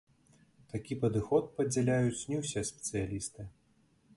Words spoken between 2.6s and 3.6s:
спецыялісты.